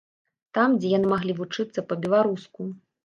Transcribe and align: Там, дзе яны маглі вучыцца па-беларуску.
Там, 0.57 0.69
дзе 0.79 0.89
яны 0.97 1.11
маглі 1.13 1.35
вучыцца 1.41 1.85
па-беларуску. 1.93 2.61